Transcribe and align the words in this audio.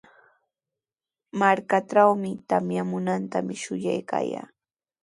Markaatrawmi 1.39 2.31
tamyamuntami 2.49 3.53
shuyaykaayaa. 3.61 4.47